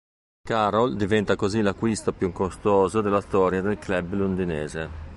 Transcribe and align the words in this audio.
Carroll 0.41 0.95
diventa 0.95 1.35
così 1.35 1.61
l'acquisto 1.61 2.11
più 2.11 2.31
costoso 2.31 3.01
della 3.01 3.21
storia 3.21 3.61
del 3.61 3.77
club 3.77 4.13
londinese. 4.13 4.89